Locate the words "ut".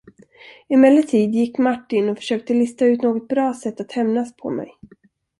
2.85-3.01